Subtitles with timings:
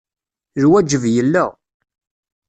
[0.63, 1.45] Lwajeb yella.